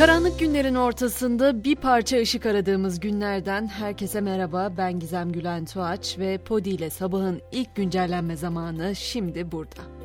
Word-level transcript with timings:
Karanlık 0.00 0.38
günlerin 0.38 0.74
ortasında 0.74 1.64
bir 1.64 1.76
parça 1.76 2.18
ışık 2.18 2.46
aradığımız 2.46 3.00
günlerden 3.00 3.66
herkese 3.66 4.20
merhaba. 4.20 4.72
Ben 4.76 5.00
Gizem 5.00 5.32
Gülen 5.32 5.64
Tuğaç 5.64 6.18
ve 6.18 6.38
Podi 6.38 6.70
ile 6.70 6.90
sabahın 6.90 7.40
ilk 7.52 7.76
güncellenme 7.76 8.36
zamanı 8.36 8.96
şimdi 8.96 9.52
burada. 9.52 9.99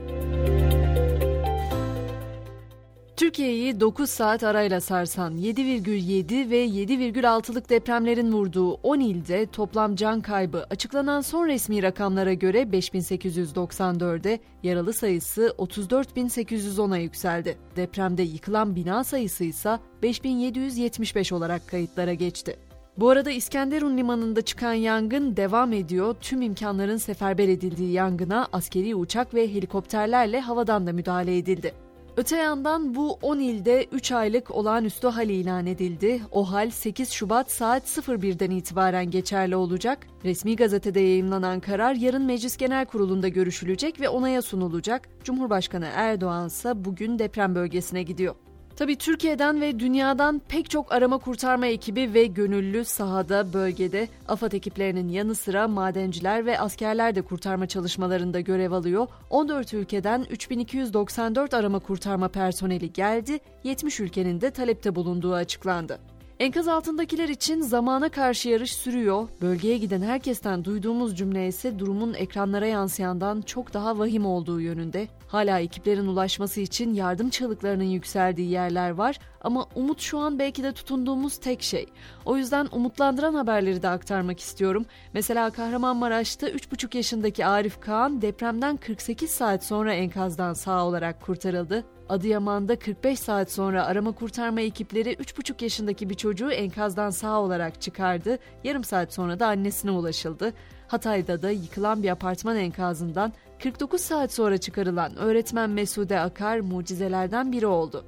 Türkiye'yi 3.16 3.80
9 3.80 4.10
saat 4.10 4.44
arayla 4.44 4.82
sarsan 4.82 5.38
7,7 5.38 6.50
ve 6.50 6.66
7,6'lık 6.66 7.70
depremlerin 7.70 8.32
vurduğu 8.32 8.74
10 8.74 9.00
ilde 9.00 9.46
toplam 9.46 9.96
can 9.96 10.22
kaybı 10.22 10.66
açıklanan 10.70 11.22
son 11.22 11.48
resmi 11.48 11.84
rakamlara 11.84 12.34
göre 12.34 12.62
5894'e, 12.62 14.40
yaralı 14.64 14.94
sayısı 14.94 15.56
34.810'a 15.58 16.98
yükseldi. 16.98 17.58
Depremde 17.76 18.24
yıkılan 18.24 18.76
bina 18.76 19.04
sayısı 19.04 19.44
ise 19.44 19.80
5775 20.04 21.32
olarak 21.32 21.68
kayıtlara 21.68 22.14
geçti. 22.14 22.58
Bu 22.98 23.10
arada 23.10 23.32
İskenderun 23.32 23.98
limanında 23.98 24.42
çıkan 24.42 24.74
yangın 24.74 25.38
devam 25.38 25.74
ediyor. 25.74 26.16
Tüm 26.22 26.42
imkanların 26.42 26.98
seferber 26.98 27.48
edildiği 27.48 27.92
yangına 27.92 28.48
askeri 28.54 28.96
uçak 28.96 29.34
ve 29.34 29.54
helikopterlerle 29.54 30.40
havadan 30.40 30.88
da 30.88 30.94
müdahale 30.94 31.38
edildi. 31.38 31.86
Öte 32.18 32.38
yandan 32.38 32.96
bu 32.96 33.14
10 33.22 33.40
ilde 33.40 33.86
3 33.92 34.12
aylık 34.12 34.52
olağanüstü 34.52 35.08
hal 35.08 35.30
ilan 35.30 35.66
edildi. 35.66 36.22
O 36.32 36.52
hal 36.52 36.70
8 36.70 37.12
Şubat 37.12 37.52
saat 37.52 37.84
01'den 37.84 38.52
itibaren 38.52 39.12
geçerli 39.12 39.56
olacak. 39.56 40.08
Resmi 40.24 40.56
gazetede 40.56 41.00
yayımlanan 41.00 41.60
karar 41.60 41.94
yarın 41.96 42.26
Meclis 42.26 42.58
Genel 42.58 42.86
Kurulu'nda 42.86 43.28
görüşülecek 43.28 44.02
ve 44.02 44.10
onaya 44.10 44.42
sunulacak. 44.42 45.10
Cumhurbaşkanı 45.24 45.88
Erdoğan 45.94 46.48
ise 46.48 46.86
bugün 46.86 47.20
deprem 47.20 47.56
bölgesine 47.56 48.04
gidiyor. 48.04 48.36
Tabii 48.76 48.96
Türkiye'den 48.96 49.62
ve 49.62 49.80
dünyadan 49.80 50.42
pek 50.48 50.70
çok 50.70 50.92
arama 50.92 51.18
kurtarma 51.18 51.68
ekibi 51.68 52.14
ve 52.14 52.26
gönüllü 52.26 52.86
sahada, 52.86 53.54
bölgede 53.54 54.08
AFAD 54.28 54.52
ekiplerinin 54.52 55.10
yanı 55.10 55.36
sıra 55.36 55.68
madenciler 55.68 56.46
ve 56.46 56.60
askerler 56.60 57.16
de 57.16 57.22
kurtarma 57.22 57.68
çalışmalarında 57.68 58.40
görev 58.40 58.72
alıyor. 58.72 59.08
14 59.30 59.74
ülkeden 59.74 60.26
3294 60.30 61.54
arama 61.54 61.80
kurtarma 61.80 62.28
personeli 62.28 62.94
geldi, 62.94 63.40
70 63.64 64.00
ülkenin 64.00 64.42
de 64.42 64.52
talepte 64.52 64.96
bulunduğu 64.96 65.34
açıklandı. 65.34 66.00
Enkaz 66.40 66.68
altındakiler 66.68 67.30
için 67.30 67.62
zamana 67.62 68.10
karşı 68.10 68.50
yarış 68.50 68.76
sürüyor. 68.76 69.28
Bölgeye 69.42 69.78
giden 69.78 70.02
herkesten 70.02 70.66
duyduğumuz 70.66 71.18
cümle 71.18 71.48
ise 71.48 71.80
durumun 71.80 72.14
ekranlara 72.14 72.66
yansıyandan 72.66 73.42
çok 73.42 73.74
daha 73.74 74.00
vahim 74.00 74.26
olduğu 74.26 74.62
yönünde. 74.62 75.08
Hala 75.28 75.60
ekiplerin 75.60 76.08
ulaşması 76.08 76.62
için 76.62 76.94
yardım 76.94 77.30
çığlıklarının 77.30 77.84
yükseldiği 77.84 78.50
yerler 78.50 78.90
var 78.90 79.20
ama 79.46 79.66
umut 79.76 80.02
şu 80.02 80.20
an 80.20 80.40
belki 80.40 80.64
de 80.64 80.72
tutunduğumuz 80.72 81.38
tek 81.38 81.64
şey. 81.64 81.86
O 82.26 82.38
yüzden 82.38 82.68
umutlandıran 82.72 83.34
haberleri 83.34 83.82
de 83.82 83.90
aktarmak 83.90 84.40
istiyorum. 84.40 84.86
Mesela 85.14 85.50
Kahramanmaraş'ta 85.50 86.50
3,5 86.50 86.98
yaşındaki 86.98 87.46
Arif 87.46 87.82
Kaan 87.82 88.22
depremden 88.22 88.78
48 88.78 89.32
saat 89.32 89.64
sonra 89.64 89.94
enkazdan 89.94 90.54
sağ 90.54 90.86
olarak 90.86 91.22
kurtarıldı. 91.22 91.86
Adıyaman'da 92.10 92.80
45 92.80 93.20
saat 93.20 93.52
sonra 93.52 93.86
arama 93.86 94.12
kurtarma 94.12 94.62
ekipleri 94.62 95.14
3,5 95.14 95.64
yaşındaki 95.64 96.10
bir 96.10 96.16
çocuğu 96.16 96.52
enkazdan 96.52 97.10
sağ 97.10 97.42
olarak 97.42 97.82
çıkardı. 97.82 98.38
Yarım 98.64 98.84
saat 98.84 99.14
sonra 99.14 99.40
da 99.40 99.48
annesine 99.48 99.92
ulaşıldı. 99.92 100.54
Hatay'da 100.88 101.42
da 101.42 101.52
yıkılan 101.52 102.04
bir 102.04 102.10
apartman 102.10 102.58
enkazından 102.58 103.34
49 103.64 104.02
saat 104.02 104.34
sonra 104.34 104.58
çıkarılan 104.58 105.16
öğretmen 105.16 105.70
Mesude 105.70 106.20
Akar 106.20 106.60
mucizelerden 106.60 107.52
biri 107.52 107.68
oldu. 107.68 108.06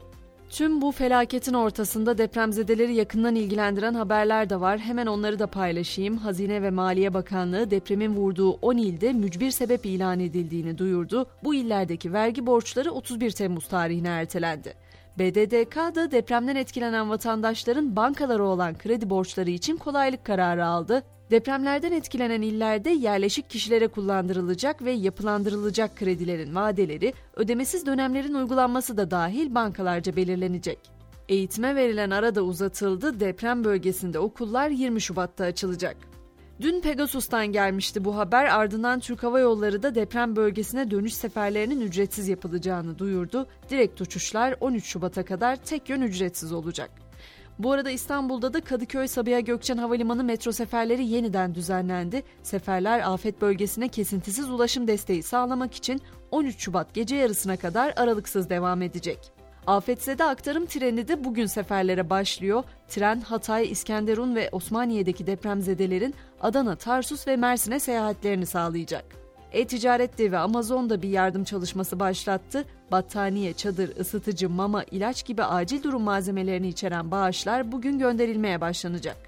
Tüm 0.50 0.82
bu 0.82 0.92
felaketin 0.92 1.54
ortasında 1.54 2.18
depremzedeleri 2.18 2.96
yakından 2.96 3.36
ilgilendiren 3.36 3.94
haberler 3.94 4.50
de 4.50 4.62
var. 4.62 4.80
Hemen 4.80 5.06
onları 5.06 5.40
da 5.40 5.48
paylaşayım. 5.48 6.18
Hazine 6.18 6.62
ve 6.62 6.70
Maliye 6.70 7.14
Bakanlığı 7.14 7.72
depremin 7.72 8.16
vurduğu 8.16 8.52
10 8.52 8.78
ilde 8.78 9.14
mücbir 9.14 9.52
sebep 9.52 9.86
ilan 9.86 10.20
edildiğini 10.20 10.78
duyurdu. 10.78 11.28
Bu 11.44 11.56
illerdeki 11.56 12.14
vergi 12.14 12.46
borçları 12.46 12.92
31 12.92 13.32
Temmuz 13.32 13.68
tarihine 13.68 14.08
ertelendi. 14.08 14.74
BDDK 15.20 15.76
da 15.76 16.12
depremden 16.12 16.56
etkilenen 16.56 17.10
vatandaşların 17.10 17.96
bankalara 17.96 18.44
olan 18.44 18.78
kredi 18.78 19.10
borçları 19.10 19.50
için 19.50 19.78
kolaylık 19.78 20.26
kararı 20.26 20.66
aldı. 20.66 21.04
Depremlerden 21.32 21.92
etkilenen 21.92 22.42
illerde 22.42 22.90
yerleşik 22.90 23.50
kişilere 23.50 23.88
kullandırılacak 23.88 24.84
ve 24.84 24.92
yapılandırılacak 24.92 25.96
kredilerin 25.96 26.56
vadeleri, 26.56 27.14
ödemesiz 27.36 27.86
dönemlerin 27.86 28.34
uygulanması 28.34 28.98
da 28.98 29.12
dahil 29.12 29.56
bankalarca 29.56 30.16
belirlenecek. 30.16 30.80
Eğitime 31.30 31.76
verilen 31.76 32.10
ara 32.10 32.36
da 32.36 32.42
uzatıldı, 32.42 33.20
deprem 33.20 33.64
bölgesinde 33.64 34.20
okullar 34.20 34.70
20 34.70 35.02
Şubat'ta 35.02 35.44
açılacak. 35.44 35.98
Dün 36.62 36.82
Pegasus'tan 36.82 37.48
gelmişti 37.48 38.06
bu 38.06 38.18
haber 38.18 38.46
ardından 38.46 39.00
Türk 39.00 39.24
Hava 39.24 39.40
Yolları 39.40 39.84
da 39.84 39.96
deprem 39.96 40.36
bölgesine 40.36 40.92
dönüş 40.92 41.14
seferlerinin 41.14 41.82
ücretsiz 41.82 42.28
yapılacağını 42.28 43.00
duyurdu. 43.00 43.48
Direkt 43.70 44.02
uçuşlar 44.02 44.56
13 44.60 44.86
Şubat'a 44.86 45.26
kadar 45.26 45.56
tek 45.56 45.90
yön 45.90 46.02
ücretsiz 46.02 46.54
olacak. 46.54 47.07
Bu 47.60 47.72
arada 47.72 47.92
İstanbul'da 47.92 48.54
da 48.54 48.62
Kadıköy 48.62 49.08
Sabiha 49.08 49.40
Gökçen 49.40 49.78
Havalimanı 49.78 50.24
metro 50.24 50.52
seferleri 50.52 51.06
yeniden 51.06 51.56
düzenlendi. 51.56 52.24
Seferler 52.44 53.00
afet 53.14 53.42
bölgesine 53.42 53.88
kesintisiz 53.88 54.50
ulaşım 54.50 54.88
desteği 54.88 55.24
sağlamak 55.24 55.74
için 55.74 56.02
13 56.32 56.60
Şubat 56.60 56.94
gece 56.94 57.16
yarısına 57.16 57.58
kadar 57.58 57.94
aralıksız 57.96 58.50
devam 58.50 58.82
edecek. 58.82 59.32
Afetzede 59.68 60.24
aktarım 60.24 60.66
treni 60.66 61.08
de 61.08 61.24
bugün 61.24 61.46
seferlere 61.46 62.10
başlıyor. 62.10 62.64
Tren 62.88 63.22
Hatay, 63.22 63.72
İskenderun 63.72 64.36
ve 64.36 64.50
Osmaniye'deki 64.52 65.28
depremzedelerin 65.28 66.16
Adana, 66.42 66.76
Tarsus 66.76 67.28
ve 67.28 67.36
Mersin'e 67.36 67.80
seyahatlerini 67.80 68.46
sağlayacak. 68.46 69.27
E-Ticaret 69.52 70.18
Devi 70.18 70.38
Amazon 70.38 70.90
da 70.90 71.02
bir 71.02 71.10
yardım 71.10 71.44
çalışması 71.44 72.00
başlattı. 72.00 72.66
Battaniye, 72.92 73.54
çadır, 73.54 73.98
ısıtıcı, 74.00 74.50
mama, 74.50 74.84
ilaç 74.84 75.26
gibi 75.26 75.44
acil 75.44 75.84
durum 75.84 76.02
malzemelerini 76.02 76.68
içeren 76.68 77.12
bağışlar 77.12 77.72
bugün 77.72 78.00
gönderilmeye 78.00 78.62
başlanacak. 78.62 79.27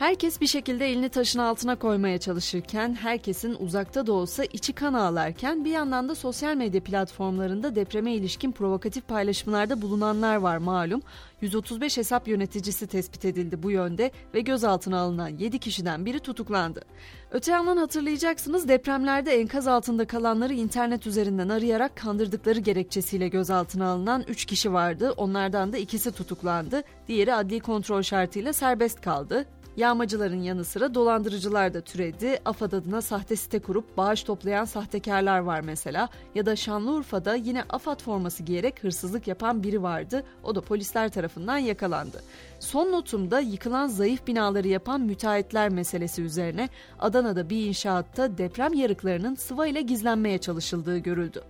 Herkes 0.00 0.40
bir 0.40 0.46
şekilde 0.46 0.86
elini 0.86 1.08
taşın 1.08 1.38
altına 1.38 1.76
koymaya 1.76 2.18
çalışırken, 2.18 2.94
herkesin 2.94 3.56
uzakta 3.60 4.06
da 4.06 4.12
olsa 4.12 4.44
içi 4.44 4.72
kan 4.72 4.94
ağlarken 4.94 5.64
bir 5.64 5.70
yandan 5.70 6.08
da 6.08 6.14
sosyal 6.14 6.56
medya 6.56 6.82
platformlarında 6.82 7.74
depreme 7.74 8.14
ilişkin 8.14 8.52
provokatif 8.52 9.08
paylaşımlarda 9.08 9.82
bulunanlar 9.82 10.36
var 10.36 10.56
malum. 10.56 11.02
135 11.40 11.96
hesap 11.96 12.28
yöneticisi 12.28 12.86
tespit 12.86 13.24
edildi 13.24 13.62
bu 13.62 13.70
yönde 13.70 14.10
ve 14.34 14.40
gözaltına 14.40 14.98
alınan 14.98 15.28
7 15.28 15.58
kişiden 15.58 16.06
biri 16.06 16.20
tutuklandı. 16.20 16.82
Öte 17.30 17.52
yandan 17.52 17.76
hatırlayacaksınız 17.76 18.68
depremlerde 18.68 19.30
enkaz 19.40 19.66
altında 19.66 20.06
kalanları 20.06 20.54
internet 20.54 21.06
üzerinden 21.06 21.48
arayarak 21.48 21.96
kandırdıkları 21.96 22.58
gerekçesiyle 22.60 23.28
gözaltına 23.28 23.88
alınan 23.88 24.24
3 24.28 24.44
kişi 24.44 24.72
vardı. 24.72 25.14
Onlardan 25.16 25.72
da 25.72 25.78
ikisi 25.78 26.12
tutuklandı. 26.12 26.82
Diğeri 27.08 27.34
adli 27.34 27.60
kontrol 27.60 28.02
şartıyla 28.02 28.52
serbest 28.52 29.00
kaldı. 29.00 29.46
Yağmacıların 29.80 30.42
yanı 30.42 30.64
sıra 30.64 30.94
dolandırıcılar 30.94 31.74
da 31.74 31.80
türedi. 31.80 32.38
AFAD 32.44 32.72
adına 32.72 33.02
sahte 33.02 33.36
site 33.36 33.58
kurup 33.58 33.96
bağış 33.96 34.22
toplayan 34.22 34.64
sahtekarlar 34.64 35.38
var 35.38 35.60
mesela. 35.60 36.08
Ya 36.34 36.46
da 36.46 36.56
Şanlıurfa'da 36.56 37.34
yine 37.34 37.62
AFAD 37.68 38.00
forması 38.00 38.42
giyerek 38.42 38.84
hırsızlık 38.84 39.28
yapan 39.28 39.62
biri 39.62 39.82
vardı. 39.82 40.24
O 40.44 40.54
da 40.54 40.60
polisler 40.60 41.08
tarafından 41.08 41.58
yakalandı. 41.58 42.22
Son 42.58 42.92
notumda 42.92 43.40
yıkılan 43.40 43.88
zayıf 43.88 44.26
binaları 44.26 44.68
yapan 44.68 45.00
müteahhitler 45.00 45.68
meselesi 45.68 46.22
üzerine 46.22 46.68
Adana'da 46.98 47.50
bir 47.50 47.66
inşaatta 47.66 48.38
deprem 48.38 48.74
yarıklarının 48.74 49.34
sıva 49.34 49.66
ile 49.66 49.82
gizlenmeye 49.82 50.38
çalışıldığı 50.38 50.98
görüldü. 50.98 51.42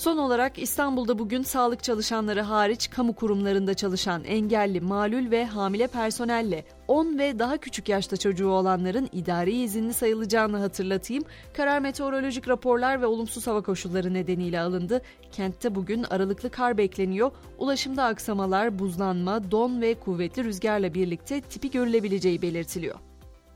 Son 0.00 0.18
olarak 0.18 0.58
İstanbul'da 0.58 1.18
bugün 1.18 1.42
sağlık 1.42 1.82
çalışanları 1.82 2.40
hariç 2.40 2.90
kamu 2.90 3.14
kurumlarında 3.14 3.74
çalışan 3.74 4.24
engelli, 4.24 4.80
malul 4.80 5.30
ve 5.30 5.46
hamile 5.46 5.86
personelle 5.86 6.64
10 6.88 7.18
ve 7.18 7.38
daha 7.38 7.56
küçük 7.56 7.88
yaşta 7.88 8.16
çocuğu 8.16 8.48
olanların 8.48 9.08
idari 9.12 9.62
izinli 9.62 9.94
sayılacağını 9.94 10.58
hatırlatayım. 10.58 11.24
Karar 11.56 11.78
meteorolojik 11.78 12.48
raporlar 12.48 13.02
ve 13.02 13.06
olumsuz 13.06 13.46
hava 13.46 13.62
koşulları 13.62 14.14
nedeniyle 14.14 14.60
alındı. 14.60 15.02
Kentte 15.32 15.74
bugün 15.74 16.02
aralıklı 16.02 16.50
kar 16.50 16.78
bekleniyor. 16.78 17.30
Ulaşımda 17.58 18.04
aksamalar, 18.04 18.78
buzlanma, 18.78 19.50
don 19.50 19.80
ve 19.80 19.94
kuvvetli 19.94 20.44
rüzgarla 20.44 20.94
birlikte 20.94 21.40
tipi 21.40 21.70
görülebileceği 21.70 22.42
belirtiliyor. 22.42 22.98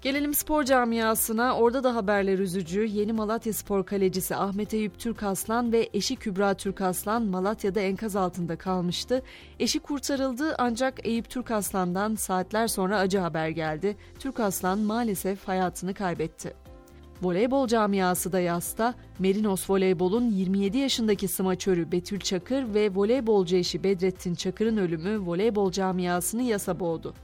Gelelim 0.04 0.34
spor 0.34 0.64
camiasına. 0.64 1.56
Orada 1.56 1.84
da 1.84 1.94
haberler 1.94 2.38
üzücü. 2.38 2.84
Yeni 2.84 3.12
Malatya 3.12 3.52
spor 3.52 3.86
kalecisi 3.86 4.36
Ahmet 4.36 4.74
Eyüp 4.74 4.98
Türkaslan 4.98 5.72
ve 5.72 5.88
eşi 5.94 6.16
Kübra 6.16 6.54
Türkaslan 6.54 7.22
Malatya'da 7.22 7.80
enkaz 7.80 8.16
altında 8.16 8.56
kalmıştı. 8.56 9.22
Eşi 9.60 9.80
kurtarıldı 9.80 10.54
ancak 10.58 11.06
Eyüp 11.06 11.30
Türkaslan'dan 11.30 12.14
saatler 12.14 12.68
sonra 12.68 12.98
acı 12.98 13.18
haber 13.18 13.48
geldi. 13.48 13.96
Türkaslan 14.18 14.78
maalesef 14.78 15.48
hayatını 15.48 15.94
kaybetti. 15.94 16.54
Voleybol 17.22 17.66
camiası 17.66 18.32
da 18.32 18.40
yasta, 18.40 18.94
Merinos 19.18 19.70
Voleybol'un 19.70 20.30
27 20.30 20.78
yaşındaki 20.78 21.28
smaçörü 21.28 21.92
Betül 21.92 22.20
Çakır 22.20 22.74
ve 22.74 22.94
voleybolcu 22.94 23.56
eşi 23.56 23.84
Bedrettin 23.84 24.34
Çakır'ın 24.34 24.76
ölümü 24.76 25.18
voleybol 25.26 25.70
camiasını 25.70 26.42
yasa 26.42 26.80
boğdu. 26.80 27.14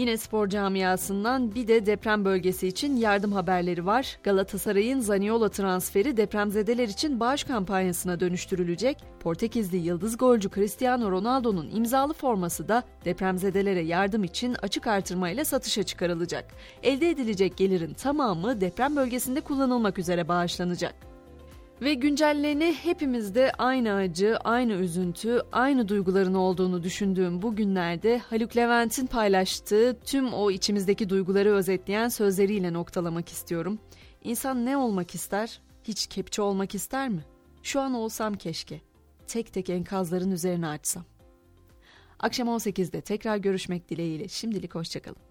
Yine 0.00 0.16
spor 0.16 0.48
camiasından 0.48 1.54
bir 1.54 1.68
de 1.68 1.86
deprem 1.86 2.24
bölgesi 2.24 2.68
için 2.68 2.96
yardım 2.96 3.32
haberleri 3.32 3.86
var. 3.86 4.18
Galatasaray'ın 4.22 5.00
Zaniola 5.00 5.48
transferi 5.48 6.16
depremzedeler 6.16 6.88
için 6.88 7.20
bağış 7.20 7.44
kampanyasına 7.44 8.20
dönüştürülecek. 8.20 9.04
Portekizli 9.20 9.76
yıldız 9.76 10.16
golcü 10.16 10.50
Cristiano 10.50 11.10
Ronaldo'nun 11.10 11.70
imzalı 11.70 12.12
forması 12.12 12.68
da 12.68 12.82
depremzedelere 13.04 13.80
yardım 13.80 14.24
için 14.24 14.56
açık 14.62 14.86
artırmayla 14.86 15.44
satışa 15.44 15.82
çıkarılacak. 15.82 16.44
Elde 16.82 17.10
edilecek 17.10 17.56
gelirin 17.56 17.94
tamamı 17.94 18.60
deprem 18.60 18.96
bölgesinde 18.96 19.40
kullanılmak 19.40 19.98
üzere 19.98 20.28
bağışlanacak. 20.28 21.09
Ve 21.80 21.94
güncelleni 21.94 22.74
hepimizde 22.82 23.52
aynı 23.58 23.94
acı, 23.94 24.36
aynı 24.36 24.72
üzüntü, 24.72 25.40
aynı 25.52 25.88
duyguların 25.88 26.34
olduğunu 26.34 26.82
düşündüğüm 26.82 27.42
bu 27.42 27.56
günlerde 27.56 28.18
Haluk 28.18 28.56
Levent'in 28.56 29.06
paylaştığı 29.06 29.98
tüm 30.04 30.34
o 30.34 30.50
içimizdeki 30.50 31.08
duyguları 31.08 31.54
özetleyen 31.54 32.08
sözleriyle 32.08 32.72
noktalamak 32.72 33.28
istiyorum. 33.28 33.78
İnsan 34.24 34.66
ne 34.66 34.76
olmak 34.76 35.14
ister? 35.14 35.60
Hiç 35.84 36.06
kepçe 36.06 36.42
olmak 36.42 36.74
ister 36.74 37.08
mi? 37.08 37.24
Şu 37.62 37.80
an 37.80 37.94
olsam 37.94 38.34
keşke. 38.34 38.80
Tek 39.26 39.52
tek 39.52 39.70
enkazların 39.70 40.30
üzerine 40.30 40.68
açsam. 40.68 41.04
Akşam 42.18 42.48
18'de 42.48 43.00
tekrar 43.00 43.36
görüşmek 43.36 43.90
dileğiyle. 43.90 44.28
Şimdilik 44.28 44.74
hoşçakalın. 44.74 45.29